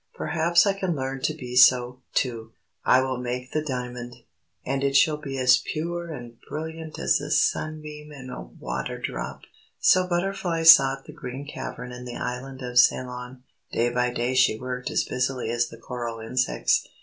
[0.15, 2.53] Perhaps I can learn to be so, too.
[2.83, 4.15] I will make the diamond.
[4.65, 9.41] And it shall be as pure and brilliant as a sunbeam in a water drop!"
[9.79, 13.43] So Butterfly sought the Green Cavern in the Island of Ceylon.
[13.71, 16.83] Day by day she worked as busily as the coral insects.